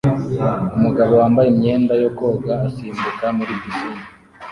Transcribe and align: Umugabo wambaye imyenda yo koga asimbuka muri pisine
Umugabo 0.77 1.11
wambaye 1.21 1.47
imyenda 1.51 1.93
yo 2.03 2.09
koga 2.17 2.53
asimbuka 2.67 3.25
muri 3.37 3.51
pisine 3.61 4.03